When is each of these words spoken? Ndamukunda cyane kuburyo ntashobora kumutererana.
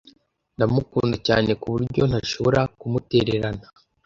Ndamukunda 0.55 1.15
cyane 1.27 1.49
kuburyo 1.61 2.01
ntashobora 2.09 2.59
kumutererana. 2.79 3.65